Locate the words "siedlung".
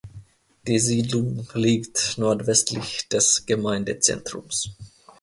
0.79-1.47